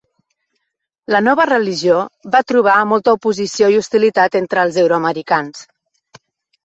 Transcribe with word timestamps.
La 1.15 1.19
nova 1.25 1.45
religió 1.49 1.99
va 2.35 2.41
trobar 2.53 2.77
molta 2.93 3.15
oposició 3.19 3.69
i 3.75 3.77
hostilitat 3.83 4.39
entre 4.41 4.65
els 4.67 4.81
euro-americans. 4.85 5.63